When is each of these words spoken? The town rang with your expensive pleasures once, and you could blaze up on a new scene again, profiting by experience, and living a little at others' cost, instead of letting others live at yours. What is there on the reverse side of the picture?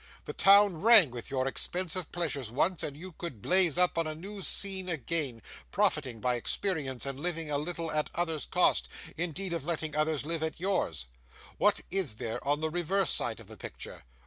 The 0.25 0.33
town 0.33 0.81
rang 0.81 1.11
with 1.11 1.29
your 1.29 1.45
expensive 1.47 2.11
pleasures 2.11 2.49
once, 2.49 2.81
and 2.81 2.97
you 2.97 3.11
could 3.11 3.39
blaze 3.39 3.77
up 3.77 3.99
on 3.99 4.07
a 4.07 4.15
new 4.15 4.41
scene 4.41 4.89
again, 4.89 5.43
profiting 5.71 6.19
by 6.19 6.33
experience, 6.37 7.05
and 7.05 7.19
living 7.19 7.51
a 7.51 7.57
little 7.59 7.91
at 7.91 8.09
others' 8.15 8.47
cost, 8.47 8.87
instead 9.15 9.53
of 9.53 9.63
letting 9.63 9.95
others 9.95 10.25
live 10.25 10.41
at 10.41 10.59
yours. 10.59 11.05
What 11.59 11.81
is 11.91 12.15
there 12.15 12.43
on 12.43 12.61
the 12.61 12.71
reverse 12.71 13.11
side 13.11 13.39
of 13.39 13.45
the 13.45 13.57
picture? 13.57 14.01